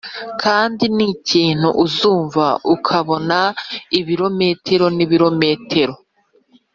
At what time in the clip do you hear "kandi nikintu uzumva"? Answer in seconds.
0.41-2.45